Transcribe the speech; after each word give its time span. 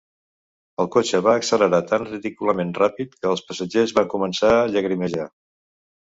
El 0.83 0.87
cotxe 0.93 1.19
va 1.25 1.33
accelerar 1.39 1.79
tan 1.91 2.05
ridículament 2.07 2.71
ràpid 2.79 3.13
que 3.17 3.29
els 3.33 3.43
passatgers 3.49 3.93
van 3.99 4.09
començar 4.15 4.51
a 4.55 4.65
llagrimejar. 4.77 5.27